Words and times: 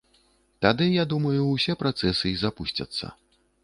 Тады, 0.65 0.87
я 0.93 1.05
думаю, 1.13 1.35
усе 1.53 1.79
працэсы 1.85 2.25
і 2.35 2.37
запусцяцца. 2.49 3.17